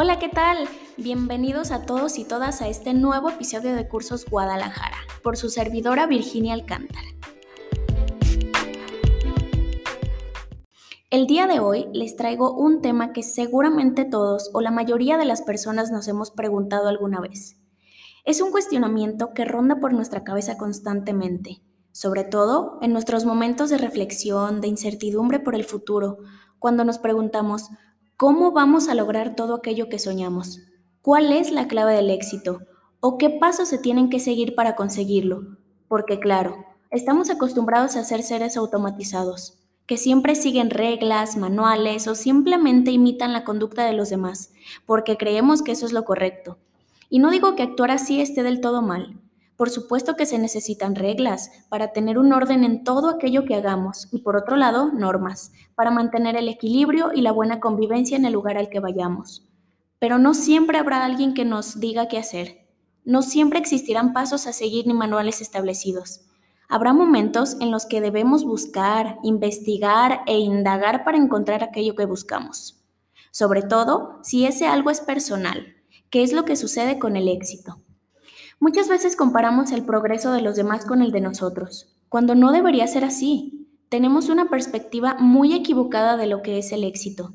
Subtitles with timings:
[0.00, 0.68] Hola, ¿qué tal?
[0.96, 6.06] Bienvenidos a todos y todas a este nuevo episodio de Cursos Guadalajara, por su servidora
[6.06, 7.08] Virginia Alcántara.
[11.10, 15.24] El día de hoy les traigo un tema que seguramente todos o la mayoría de
[15.24, 17.56] las personas nos hemos preguntado alguna vez.
[18.24, 23.78] Es un cuestionamiento que ronda por nuestra cabeza constantemente, sobre todo en nuestros momentos de
[23.78, 26.18] reflexión, de incertidumbre por el futuro,
[26.60, 27.70] cuando nos preguntamos,
[28.18, 30.58] ¿cómo vamos a lograr todo aquello que soñamos?
[31.02, 32.58] ¿Cuál es la clave del éxito?
[32.98, 35.56] ¿O qué pasos se tienen que seguir para conseguirlo?
[35.86, 36.56] Porque claro,
[36.90, 39.54] estamos acostumbrados a ser seres automatizados
[39.86, 44.52] que siempre siguen reglas, manuales o simplemente imitan la conducta de los demás,
[44.84, 46.58] porque creemos que eso es lo correcto.
[47.08, 49.18] Y no digo que actuar así esté del todo mal.
[49.58, 54.06] Por supuesto que se necesitan reglas para tener un orden en todo aquello que hagamos
[54.12, 58.34] y por otro lado normas para mantener el equilibrio y la buena convivencia en el
[58.34, 59.48] lugar al que vayamos.
[59.98, 62.68] Pero no siempre habrá alguien que nos diga qué hacer.
[63.04, 66.20] No siempre existirán pasos a seguir ni manuales establecidos.
[66.68, 72.84] Habrá momentos en los que debemos buscar, investigar e indagar para encontrar aquello que buscamos.
[73.32, 75.74] Sobre todo si ese algo es personal,
[76.10, 77.82] que es lo que sucede con el éxito.
[78.60, 82.86] Muchas veces comparamos el progreso de los demás con el de nosotros, cuando no debería
[82.86, 83.68] ser así.
[83.88, 87.32] Tenemos una perspectiva muy equivocada de lo que es el éxito.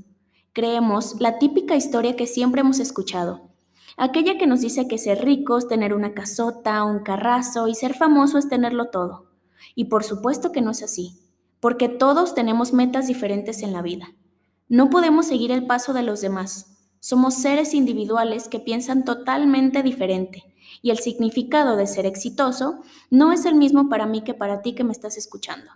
[0.52, 3.54] Creemos la típica historia que siempre hemos escuchado,
[3.96, 8.38] Aquella que nos dice que ser ricos, tener una casota, un carrazo y ser famoso
[8.38, 9.28] es tenerlo todo.
[9.76, 11.20] Y por supuesto que no es así,
[11.60, 14.08] porque todos tenemos metas diferentes en la vida.
[14.68, 16.73] No podemos seguir el paso de los demás.
[17.06, 22.80] Somos seres individuales que piensan totalmente diferente y el significado de ser exitoso
[23.10, 25.70] no es el mismo para mí que para ti que me estás escuchando,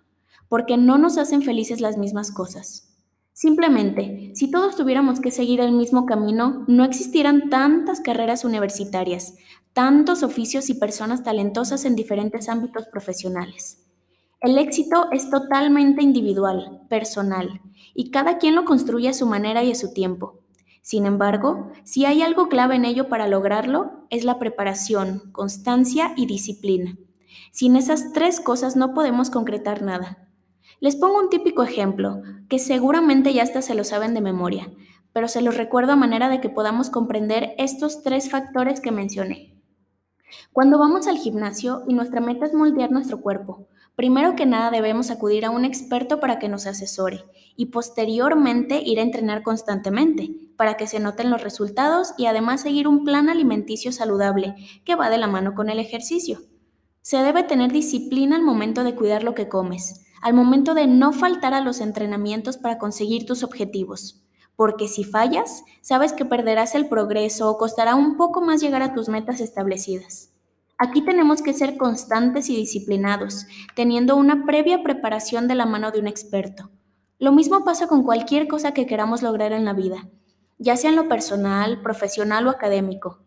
[0.47, 2.95] porque no nos hacen felices las mismas cosas.
[3.33, 9.33] Simplemente, si todos tuviéramos que seguir el mismo camino, no existieran tantas carreras universitarias,
[9.73, 13.85] tantos oficios y personas talentosas en diferentes ámbitos profesionales.
[14.39, 17.59] El éxito es totalmente individual, personal,
[17.93, 20.46] y cada quien lo construye a su manera y a su tiempo.
[20.87, 26.27] Sin embargo, si hay algo clave en ello para lograrlo, es la preparación, constancia y
[26.27, 26.97] disciplina.
[27.51, 30.29] Sin esas tres cosas no podemos concretar nada.
[30.79, 34.71] Les pongo un típico ejemplo, que seguramente ya hasta se lo saben de memoria,
[35.11, 39.61] pero se los recuerdo a manera de que podamos comprender estos tres factores que mencioné.
[40.53, 45.11] Cuando vamos al gimnasio y nuestra meta es moldear nuestro cuerpo, primero que nada debemos
[45.11, 47.25] acudir a un experto para que nos asesore
[47.57, 52.87] y posteriormente ir a entrenar constantemente para que se noten los resultados y además seguir
[52.87, 54.55] un plan alimenticio saludable
[54.85, 56.39] que va de la mano con el ejercicio.
[57.01, 61.13] Se debe tener disciplina al momento de cuidar lo que comes al momento de no
[61.13, 64.23] faltar a los entrenamientos para conseguir tus objetivos.
[64.55, 68.93] Porque si fallas, sabes que perderás el progreso o costará un poco más llegar a
[68.93, 70.31] tus metas establecidas.
[70.79, 75.99] Aquí tenemos que ser constantes y disciplinados, teniendo una previa preparación de la mano de
[75.99, 76.69] un experto.
[77.17, 80.07] Lo mismo pasa con cualquier cosa que queramos lograr en la vida,
[80.59, 83.23] ya sea en lo personal, profesional o académico.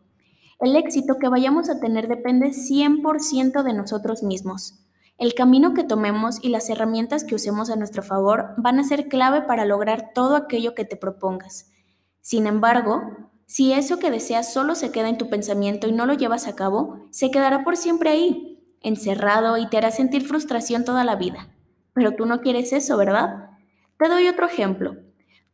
[0.61, 4.85] El éxito que vayamos a tener depende 100% de nosotros mismos.
[5.19, 9.09] El camino que tomemos y las herramientas que usemos a nuestro favor van a ser
[9.09, 11.73] clave para lograr todo aquello que te propongas.
[12.21, 16.15] Sin embargo, si eso que deseas solo se queda en tu pensamiento y no lo
[16.15, 21.03] llevas a cabo, se quedará por siempre ahí, encerrado y te hará sentir frustración toda
[21.03, 21.53] la vida.
[21.93, 23.51] Pero tú no quieres eso, ¿verdad?
[23.99, 24.99] Te doy otro ejemplo.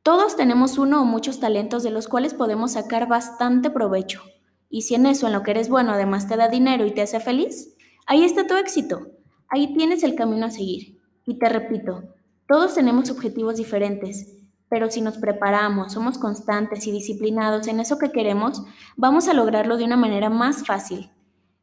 [0.03, 4.21] Todos tenemos uno o muchos talentos de los cuales podemos sacar bastante provecho.
[4.69, 7.01] Y si en eso en lo que eres bueno además te da dinero y te
[7.01, 7.75] hace feliz,
[8.07, 9.07] ahí está tu éxito.
[9.49, 11.01] Ahí tienes el camino a seguir.
[11.25, 12.03] Y te repito,
[12.47, 14.37] todos tenemos objetivos diferentes,
[14.69, 18.63] pero si nos preparamos, somos constantes y disciplinados en eso que queremos,
[18.97, 21.11] vamos a lograrlo de una manera más fácil.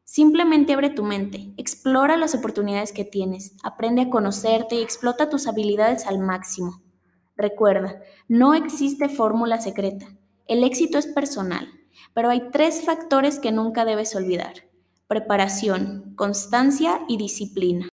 [0.04, 5.46] Simplemente abre tu mente, explora las oportunidades que tienes, aprende a conocerte y explota tus
[5.46, 6.82] habilidades al máximo.
[7.36, 10.06] Recuerda, no existe fórmula secreta.
[10.46, 11.68] El éxito es personal,
[12.14, 14.52] pero hay tres factores que nunca debes olvidar
[15.06, 17.88] preparación, constancia y disciplina.